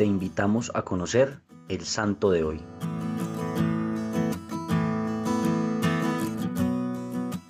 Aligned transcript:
te 0.00 0.06
invitamos 0.06 0.72
a 0.74 0.80
conocer 0.80 1.42
el 1.68 1.84
santo 1.84 2.30
de 2.30 2.42
hoy. 2.42 2.58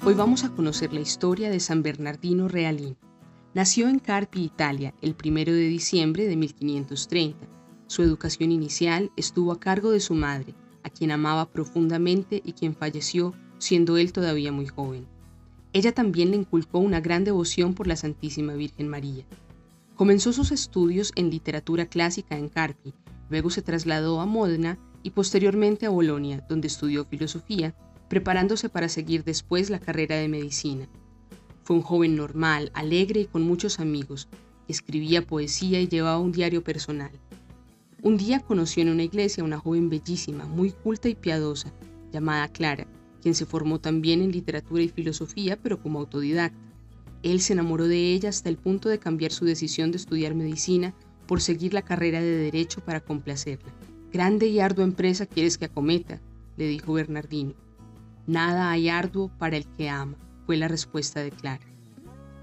Hoy 0.04 0.14
vamos 0.14 0.42
a 0.42 0.48
conocer 0.48 0.92
la 0.92 0.98
historia 0.98 1.48
de 1.48 1.60
San 1.60 1.84
Bernardino 1.84 2.48
Realín. 2.48 2.96
Nació 3.54 3.88
en 3.88 4.00
Carpi, 4.00 4.42
Italia, 4.42 4.94
el 5.00 5.14
1 5.24 5.44
de 5.44 5.68
diciembre 5.68 6.26
de 6.26 6.35
1530. 6.35 7.38
Su 7.86 8.03
educación 8.03 8.51
inicial 8.51 9.12
estuvo 9.14 9.53
a 9.53 9.60
cargo 9.60 9.92
de 9.92 10.01
su 10.01 10.14
madre, 10.14 10.53
a 10.82 10.90
quien 10.90 11.12
amaba 11.12 11.53
profundamente 11.53 12.42
y 12.44 12.54
quien 12.54 12.74
falleció 12.74 13.32
siendo 13.58 13.96
él 13.96 14.12
todavía 14.12 14.51
muy 14.51 14.67
joven. 14.67 15.06
Ella 15.72 15.92
también 15.92 16.32
le 16.32 16.38
inculcó 16.38 16.80
una 16.80 17.01
gran 17.01 17.23
devoción 17.23 17.74
por 17.74 17.87
la 17.87 17.95
Santísima 17.95 18.55
Virgen 18.55 18.88
María. 18.88 19.24
Comenzó 20.01 20.32
sus 20.32 20.50
estudios 20.50 21.12
en 21.14 21.28
literatura 21.28 21.84
clásica 21.84 22.38
en 22.38 22.48
Carpi, 22.48 22.95
luego 23.28 23.50
se 23.50 23.60
trasladó 23.60 24.23
a 24.23 24.24
Módena 24.24 24.78
y 25.02 25.10
posteriormente 25.10 25.84
a 25.84 25.90
Bolonia, 25.90 26.42
donde 26.48 26.68
estudió 26.68 27.04
filosofía, 27.04 27.74
preparándose 28.09 28.70
para 28.70 28.88
seguir 28.88 29.24
después 29.24 29.68
la 29.68 29.78
carrera 29.78 30.16
de 30.16 30.26
medicina. 30.26 30.88
Fue 31.64 31.76
un 31.76 31.82
joven 31.82 32.16
normal, 32.16 32.70
alegre 32.73 33.20
y 33.20 33.26
con 33.26 33.42
muchos 33.42 33.78
amigos. 33.78 34.28
Escribía 34.68 35.26
poesía 35.26 35.82
y 35.82 35.88
llevaba 35.88 36.18
un 36.18 36.32
diario 36.32 36.64
personal. 36.64 37.12
Un 38.01 38.16
día 38.16 38.40
conoció 38.40 38.82
en 38.82 38.88
una 38.88 39.02
iglesia 39.02 39.42
a 39.42 39.46
una 39.46 39.59
joven 39.59 39.90
bellísima, 39.90 40.46
muy 40.46 40.70
culta 40.70 41.10
y 41.10 41.14
piadosa, 41.14 41.74
llamada 42.10 42.48
Clara, 42.48 42.87
quien 43.20 43.34
se 43.34 43.45
formó 43.45 43.80
también 43.80 44.23
en 44.23 44.32
literatura 44.32 44.82
y 44.82 44.88
filosofía, 44.88 45.59
pero 45.62 45.82
como 45.82 45.98
autodidacta. 45.98 46.70
Él 47.23 47.41
se 47.41 47.52
enamoró 47.52 47.87
de 47.87 48.12
ella 48.12 48.29
hasta 48.30 48.48
el 48.48 48.56
punto 48.56 48.88
de 48.88 48.98
cambiar 48.98 49.33
su 49.33 49.45
decisión 49.45 49.91
de 49.91 49.98
estudiar 49.98 50.34
medicina 50.34 50.95
por 51.27 51.41
seguir 51.41 51.74
la 51.74 51.83
carrera 51.83 52.20
de 52.20 52.37
derecho 52.37 52.80
para 52.80 53.01
complacerla. 53.01 53.73
Grande 54.12 54.46
y 54.46 54.60
ardua 54.60 54.85
empresa 54.85 55.27
quieres 55.27 55.59
que 55.59 55.66
acometa, 55.66 56.21
le 56.57 56.66
dijo 56.66 56.95
Bernardino. 56.95 57.54
Nada 58.27 58.71
hay 58.71 58.88
arduo 58.88 59.30
para 59.38 59.57
el 59.57 59.66
que 59.77 59.88
ama, 59.88 60.16
fue 60.46 60.57
la 60.57 60.68
respuesta 60.68 61.21
de 61.21 61.30
Clara. 61.30 61.65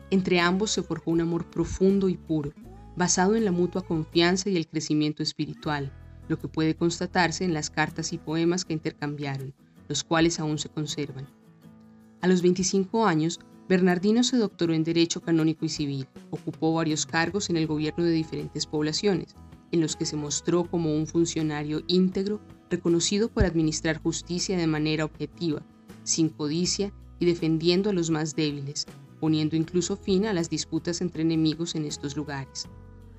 Entre 0.10 0.40
ambos 0.40 0.72
se 0.72 0.84
forjó 0.84 1.12
un 1.12 1.22
amor 1.22 1.50
profundo 1.50 2.08
y 2.08 2.16
puro, 2.16 2.54
basado 2.96 3.36
en 3.36 3.46
la 3.46 3.52
mutua 3.52 3.82
confianza 3.82 4.50
y 4.50 4.58
el 4.58 4.68
crecimiento 4.68 5.22
espiritual, 5.22 5.92
lo 6.28 6.40
que 6.40 6.48
puede 6.48 6.76
constatarse 6.76 7.44
en 7.44 7.54
las 7.54 7.70
cartas 7.70 8.14
y 8.14 8.18
poemas 8.18 8.64
que 8.64 8.74
intercambiaron, 8.74 9.54
los 9.88 10.04
cuales 10.04 10.40
aún 10.40 10.58
se 10.58 10.70
conservan. 10.70 11.28
A 12.22 12.28
los 12.28 12.42
25 12.42 13.06
años, 13.06 13.40
Bernardino 13.68 14.24
se 14.24 14.38
doctoró 14.38 14.74
en 14.74 14.86
Derecho 14.86 15.22
Canónico 15.22 15.66
y 15.66 15.70
Civil, 15.70 16.08
ocupó 16.30 16.74
varios 16.74 17.06
cargos 17.06 17.50
en 17.50 17.58
el 17.58 17.68
gobierno 17.68 18.06
de 18.06 18.12
diferentes 18.12 18.66
poblaciones, 18.66 19.36
en 19.72 19.82
los 19.82 19.98
que 19.98 20.06
se 20.06 20.16
mostró 20.16 20.64
como 20.64 20.96
un 20.96 21.06
funcionario 21.06 21.82
íntegro, 21.88 22.40
reconocido 22.70 23.30
por 23.30 23.44
administrar 23.44 24.02
justicia 24.02 24.58
de 24.58 24.68
manera 24.68 25.04
objetiva, 25.04 25.62
sin 26.04 26.30
codicia 26.30 26.94
y 27.20 27.26
defendiendo 27.26 27.90
a 27.90 27.94
los 27.94 28.10
más 28.10 28.36
débiles, 28.36 28.86
poniendo 29.20 29.58
incluso 29.58 29.98
fin 29.98 30.26
a 30.26 30.34
las 30.34 30.50
disputas 30.50 31.02
entre 31.02 31.24
enemigos 31.24 31.76
en 31.76 31.84
estos 31.84 32.16
lugares. 32.16 32.68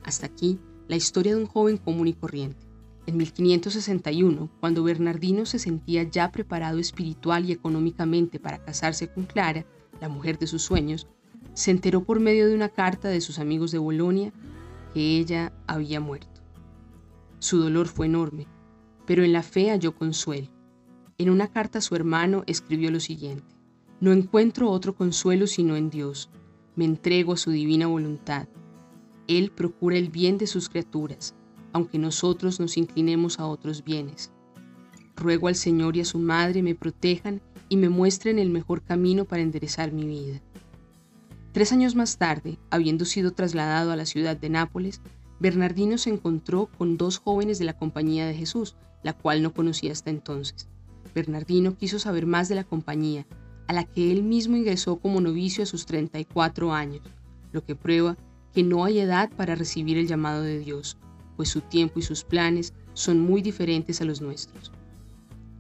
Hasta 0.02 0.26
aquí 0.26 0.58
la 0.86 0.96
historia 0.96 1.34
de 1.34 1.42
un 1.42 1.46
joven 1.46 1.76
común 1.76 2.08
y 2.08 2.14
corriente. 2.14 2.66
En 3.06 3.18
1561, 3.18 4.50
cuando 4.60 4.82
Bernardino 4.82 5.44
se 5.44 5.58
sentía 5.58 6.04
ya 6.04 6.30
preparado 6.30 6.78
espiritual 6.78 7.44
y 7.44 7.52
económicamente 7.52 8.38
para 8.38 8.62
casarse 8.62 9.08
con 9.08 9.24
Clara, 9.24 9.66
la 10.00 10.08
mujer 10.08 10.38
de 10.38 10.46
sus 10.46 10.62
sueños, 10.62 11.06
se 11.54 11.70
enteró 11.70 12.04
por 12.04 12.20
medio 12.20 12.46
de 12.48 12.54
una 12.54 12.68
carta 12.68 13.08
de 13.08 13.20
sus 13.20 13.38
amigos 13.38 13.70
de 13.70 13.78
Bolonia 13.78 14.32
que 14.94 15.18
ella 15.18 15.52
había 15.66 16.00
muerto. 16.00 16.40
Su 17.40 17.58
dolor 17.58 17.88
fue 17.88 18.06
enorme, 18.06 18.46
pero 19.06 19.24
en 19.24 19.32
la 19.32 19.42
fe 19.42 19.70
halló 19.70 19.94
consuelo. 19.94 20.48
En 21.18 21.30
una 21.30 21.48
carta 21.48 21.80
su 21.80 21.94
hermano 21.96 22.44
escribió 22.46 22.90
lo 22.90 23.00
siguiente, 23.00 23.54
No 24.00 24.12
encuentro 24.12 24.70
otro 24.70 24.94
consuelo 24.94 25.46
sino 25.46 25.76
en 25.76 25.90
Dios, 25.90 26.30
me 26.76 26.84
entrego 26.84 27.32
a 27.32 27.36
su 27.36 27.50
divina 27.50 27.88
voluntad. 27.88 28.48
Él 29.26 29.50
procura 29.50 29.96
el 29.96 30.10
bien 30.10 30.38
de 30.38 30.46
sus 30.46 30.68
criaturas, 30.68 31.34
aunque 31.72 31.98
nosotros 31.98 32.60
nos 32.60 32.76
inclinemos 32.76 33.40
a 33.40 33.46
otros 33.46 33.82
bienes. 33.82 34.30
Ruego 35.16 35.48
al 35.48 35.56
Señor 35.56 35.96
y 35.96 36.00
a 36.00 36.04
su 36.04 36.20
Madre 36.20 36.62
me 36.62 36.76
protejan 36.76 37.42
y 37.68 37.76
me 37.76 37.88
muestren 37.88 38.38
el 38.38 38.50
mejor 38.50 38.82
camino 38.82 39.24
para 39.24 39.42
enderezar 39.42 39.92
mi 39.92 40.06
vida. 40.06 40.40
Tres 41.52 41.72
años 41.72 41.94
más 41.94 42.18
tarde, 42.18 42.58
habiendo 42.70 43.04
sido 43.04 43.32
trasladado 43.32 43.92
a 43.92 43.96
la 43.96 44.06
ciudad 44.06 44.36
de 44.36 44.48
Nápoles, 44.48 45.00
Bernardino 45.40 45.98
se 45.98 46.10
encontró 46.10 46.68
con 46.78 46.96
dos 46.96 47.18
jóvenes 47.18 47.58
de 47.58 47.64
la 47.64 47.78
Compañía 47.78 48.26
de 48.26 48.34
Jesús, 48.34 48.76
la 49.02 49.12
cual 49.12 49.42
no 49.42 49.52
conocía 49.52 49.92
hasta 49.92 50.10
entonces. 50.10 50.68
Bernardino 51.14 51.76
quiso 51.76 51.98
saber 51.98 52.26
más 52.26 52.48
de 52.48 52.54
la 52.54 52.64
compañía, 52.64 53.26
a 53.66 53.72
la 53.72 53.84
que 53.84 54.10
él 54.10 54.22
mismo 54.22 54.56
ingresó 54.56 54.98
como 54.98 55.20
novicio 55.20 55.62
a 55.62 55.66
sus 55.66 55.86
34 55.86 56.72
años, 56.72 57.02
lo 57.52 57.64
que 57.64 57.74
prueba 57.74 58.16
que 58.52 58.62
no 58.62 58.84
hay 58.84 58.98
edad 58.98 59.30
para 59.36 59.54
recibir 59.54 59.98
el 59.98 60.08
llamado 60.08 60.42
de 60.42 60.58
Dios, 60.58 60.96
pues 61.36 61.48
su 61.48 61.60
tiempo 61.60 61.98
y 61.98 62.02
sus 62.02 62.24
planes 62.24 62.72
son 62.94 63.20
muy 63.20 63.42
diferentes 63.42 64.00
a 64.00 64.04
los 64.04 64.20
nuestros. 64.20 64.72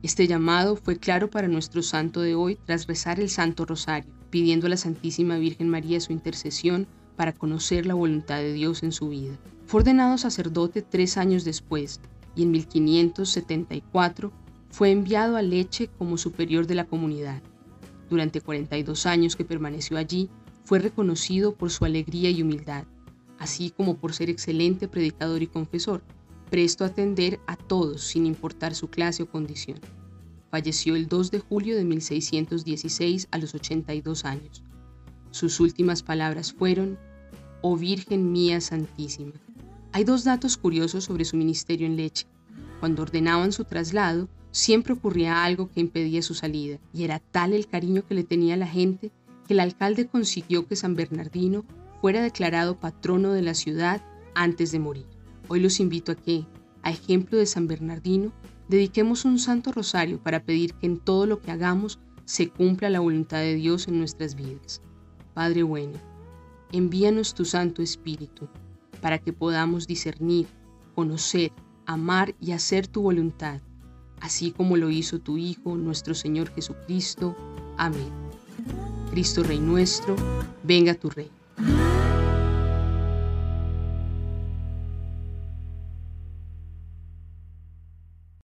Este 0.00 0.28
llamado 0.28 0.76
fue 0.76 0.96
claro 0.96 1.28
para 1.28 1.48
nuestro 1.48 1.82
santo 1.82 2.20
de 2.20 2.36
hoy 2.36 2.56
tras 2.66 2.86
rezar 2.86 3.18
el 3.18 3.28
Santo 3.28 3.64
Rosario, 3.64 4.12
pidiendo 4.30 4.66
a 4.66 4.70
la 4.70 4.76
Santísima 4.76 5.38
Virgen 5.38 5.68
María 5.68 6.00
su 6.00 6.12
intercesión 6.12 6.86
para 7.16 7.32
conocer 7.32 7.84
la 7.84 7.94
voluntad 7.94 8.38
de 8.38 8.52
Dios 8.52 8.84
en 8.84 8.92
su 8.92 9.08
vida. 9.08 9.36
Fue 9.66 9.80
ordenado 9.80 10.16
sacerdote 10.16 10.82
tres 10.82 11.16
años 11.16 11.44
después 11.44 12.00
y 12.36 12.44
en 12.44 12.52
1574 12.52 14.30
fue 14.70 14.92
enviado 14.92 15.36
a 15.36 15.42
Leche 15.42 15.88
como 15.98 16.16
superior 16.16 16.68
de 16.68 16.76
la 16.76 16.84
comunidad. 16.84 17.42
Durante 18.08 18.40
42 18.40 19.04
años 19.06 19.34
que 19.34 19.44
permaneció 19.44 19.98
allí, 19.98 20.30
fue 20.62 20.78
reconocido 20.78 21.56
por 21.56 21.70
su 21.70 21.84
alegría 21.84 22.30
y 22.30 22.42
humildad, 22.42 22.84
así 23.38 23.70
como 23.70 23.96
por 23.96 24.12
ser 24.12 24.30
excelente 24.30 24.86
predicador 24.86 25.42
y 25.42 25.48
confesor, 25.48 26.02
presto 26.50 26.84
a 26.84 26.88
atender 26.88 27.40
a 27.46 27.56
todos 27.56 28.02
sin 28.02 28.26
importar 28.26 28.74
su 28.74 28.88
clase 28.88 29.22
o 29.22 29.30
condición. 29.30 29.78
Falleció 30.50 30.96
el 30.96 31.08
2 31.08 31.30
de 31.30 31.38
julio 31.40 31.76
de 31.76 31.84
1616 31.84 33.28
a 33.30 33.38
los 33.38 33.54
82 33.54 34.24
años. 34.24 34.62
Sus 35.30 35.60
últimas 35.60 36.02
palabras 36.02 36.52
fueron, 36.52 36.98
Oh 37.60 37.76
Virgen 37.76 38.32
mía 38.32 38.60
Santísima. 38.60 39.34
Hay 39.92 40.04
dos 40.04 40.24
datos 40.24 40.56
curiosos 40.56 41.04
sobre 41.04 41.24
su 41.24 41.36
ministerio 41.36 41.86
en 41.86 41.96
Leche. 41.96 42.26
Cuando 42.80 43.02
ordenaban 43.02 43.52
su 43.52 43.64
traslado, 43.64 44.28
siempre 44.52 44.94
ocurría 44.94 45.44
algo 45.44 45.70
que 45.70 45.80
impedía 45.80 46.22
su 46.22 46.34
salida, 46.34 46.78
y 46.92 47.04
era 47.04 47.18
tal 47.18 47.52
el 47.52 47.66
cariño 47.66 48.06
que 48.06 48.14
le 48.14 48.24
tenía 48.24 48.56
la 48.56 48.66
gente 48.66 49.10
que 49.46 49.54
el 49.54 49.60
alcalde 49.60 50.06
consiguió 50.06 50.66
que 50.66 50.76
San 50.76 50.94
Bernardino 50.94 51.64
fuera 52.00 52.22
declarado 52.22 52.78
patrono 52.78 53.32
de 53.32 53.42
la 53.42 53.54
ciudad 53.54 54.02
antes 54.34 54.70
de 54.72 54.78
morir. 54.78 55.06
Hoy 55.48 55.60
los 55.60 55.80
invito 55.80 56.12
a 56.12 56.14
que, 56.14 56.44
a 56.82 56.90
ejemplo 56.90 57.38
de 57.38 57.46
San 57.46 57.66
Bernardino, 57.66 58.32
dediquemos 58.68 59.24
un 59.24 59.38
santo 59.38 59.72
rosario 59.72 60.22
para 60.22 60.44
pedir 60.44 60.74
que 60.74 60.86
en 60.86 60.98
todo 60.98 61.26
lo 61.26 61.40
que 61.40 61.50
hagamos 61.50 61.98
se 62.26 62.50
cumpla 62.50 62.90
la 62.90 63.00
voluntad 63.00 63.38
de 63.38 63.54
Dios 63.54 63.88
en 63.88 63.98
nuestras 63.98 64.34
vidas. 64.34 64.82
Padre 65.32 65.62
bueno, 65.62 65.98
envíanos 66.70 67.34
tu 67.34 67.46
Santo 67.46 67.80
Espíritu 67.80 68.48
para 69.00 69.18
que 69.18 69.32
podamos 69.32 69.86
discernir, 69.86 70.46
conocer, 70.94 71.50
amar 71.86 72.34
y 72.40 72.52
hacer 72.52 72.86
tu 72.86 73.00
voluntad, 73.00 73.62
así 74.20 74.50
como 74.50 74.76
lo 74.76 74.90
hizo 74.90 75.18
tu 75.18 75.38
Hijo, 75.38 75.76
nuestro 75.76 76.14
Señor 76.14 76.50
Jesucristo. 76.50 77.34
Amén. 77.78 78.12
Cristo 79.10 79.42
Rey 79.42 79.60
nuestro, 79.60 80.14
venga 80.62 80.92
tu 80.92 81.08
Rey. 81.08 81.30